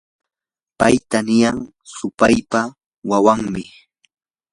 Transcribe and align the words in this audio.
payta 0.79 1.19
niyan 1.27 1.57
supaypa 1.95 2.61
wawanmi. 3.09 3.63